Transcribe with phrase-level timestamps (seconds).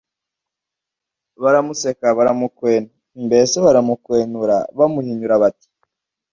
[1.41, 2.89] baramuseka baramukwena,
[3.25, 5.67] mbese baramukwenura bamuhinyura; bati: